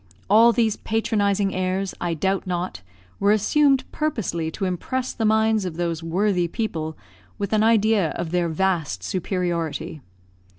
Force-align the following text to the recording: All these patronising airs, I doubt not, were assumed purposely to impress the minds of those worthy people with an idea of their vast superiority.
All 0.31 0.51
these 0.51 0.77
patronising 0.77 1.53
airs, 1.53 1.93
I 2.01 2.15
doubt 2.15 2.47
not, 2.47 2.81
were 3.19 3.31
assumed 3.31 3.83
purposely 3.91 4.49
to 4.49 4.65
impress 4.65 5.13
the 5.13 5.25
minds 5.25 5.63
of 5.63 5.77
those 5.77 6.01
worthy 6.01 6.47
people 6.47 6.97
with 7.37 7.53
an 7.53 7.61
idea 7.61 8.09
of 8.13 8.31
their 8.31 8.49
vast 8.49 9.03
superiority. 9.03 10.01